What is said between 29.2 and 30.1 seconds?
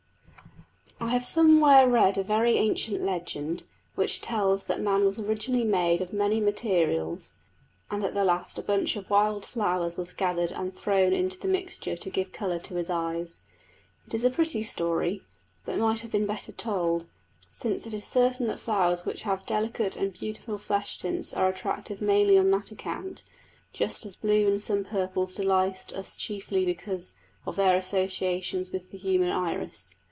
iris.